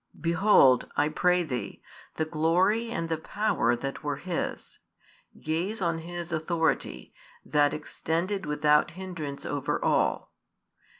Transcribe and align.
Behold, 0.19 0.89
I 0.97 1.09
pray 1.09 1.43
thee, 1.43 1.83
the 2.15 2.25
glory 2.25 2.89
and 2.89 3.07
the 3.07 3.19
power 3.19 3.75
that 3.75 4.01
were 4.03 4.15
His: 4.15 4.79
gaze 5.39 5.79
on 5.79 5.99
His 5.99 6.31
authority, 6.31 7.13
that 7.45 7.71
extended 7.71 8.47
without 8.47 8.89
hindrance 8.97 9.45
over 9.45 9.77
all. 9.85 10.33